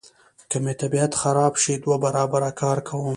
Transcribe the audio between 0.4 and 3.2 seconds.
که مې طبیعت خراب شي دوه برابره کار کوم.